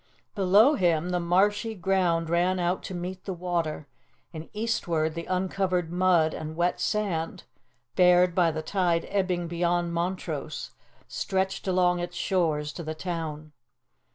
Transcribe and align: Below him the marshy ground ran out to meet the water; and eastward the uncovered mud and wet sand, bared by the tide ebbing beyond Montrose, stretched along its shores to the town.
Below 0.33 0.73
him 0.73 1.09
the 1.11 1.19
marshy 1.19 1.75
ground 1.75 2.27
ran 2.27 2.57
out 2.57 2.81
to 2.85 2.95
meet 2.95 3.25
the 3.25 3.35
water; 3.35 3.87
and 4.33 4.49
eastward 4.51 5.13
the 5.13 5.27
uncovered 5.27 5.91
mud 5.91 6.33
and 6.33 6.55
wet 6.55 6.79
sand, 6.79 7.43
bared 7.95 8.33
by 8.33 8.49
the 8.49 8.63
tide 8.63 9.05
ebbing 9.09 9.47
beyond 9.47 9.93
Montrose, 9.93 10.71
stretched 11.07 11.67
along 11.67 11.99
its 11.99 12.15
shores 12.17 12.73
to 12.73 12.83
the 12.83 12.95
town. 12.95 13.51